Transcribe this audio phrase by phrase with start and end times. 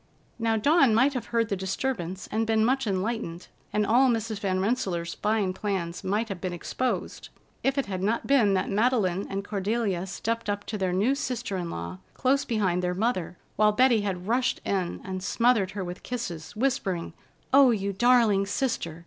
[0.39, 4.39] Now, Dawn might have heard the disturbance and been much enlightened, and all Mrs.
[4.39, 7.29] Van Rensselaer's fine plans might have been exposed,
[7.61, 11.55] if it had not been that Madeleine and Cordelia stepped up to their new sister
[11.55, 16.01] in law close behind their mother, while Betty had rushed in and smothered her with
[16.01, 17.13] kisses, whispering:
[17.53, 18.99] "Oh, you darling sister!